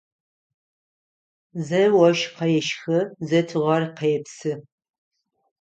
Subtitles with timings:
[1.65, 4.51] Зэ ощх къещхы, зэ тыгъэр къепсы.